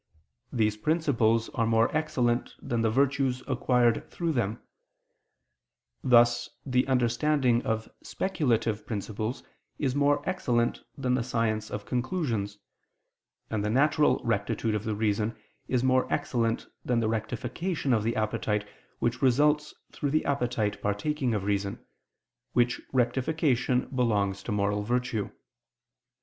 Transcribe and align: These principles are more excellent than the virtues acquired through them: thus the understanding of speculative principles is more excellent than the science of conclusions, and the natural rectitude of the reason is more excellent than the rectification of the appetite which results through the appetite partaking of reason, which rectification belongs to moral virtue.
These 0.51 0.77
principles 0.77 1.49
are 1.49 1.67
more 1.67 1.95
excellent 1.95 2.55
than 2.59 2.81
the 2.81 2.89
virtues 2.89 3.43
acquired 3.47 4.09
through 4.09 4.31
them: 4.31 4.59
thus 6.03 6.49
the 6.65 6.87
understanding 6.87 7.61
of 7.61 7.87
speculative 8.01 8.87
principles 8.87 9.43
is 9.77 9.93
more 9.93 10.27
excellent 10.27 10.81
than 10.97 11.13
the 11.13 11.21
science 11.21 11.69
of 11.69 11.85
conclusions, 11.85 12.57
and 13.51 13.63
the 13.63 13.69
natural 13.69 14.19
rectitude 14.23 14.73
of 14.73 14.85
the 14.85 14.95
reason 14.95 15.35
is 15.67 15.83
more 15.83 16.11
excellent 16.11 16.65
than 16.83 16.99
the 16.99 17.07
rectification 17.07 17.93
of 17.93 18.01
the 18.01 18.15
appetite 18.15 18.67
which 18.97 19.21
results 19.21 19.75
through 19.91 20.09
the 20.09 20.25
appetite 20.25 20.81
partaking 20.81 21.35
of 21.35 21.43
reason, 21.43 21.77
which 22.53 22.81
rectification 22.91 23.85
belongs 23.95 24.41
to 24.41 24.51
moral 24.51 24.81
virtue. 24.81 25.29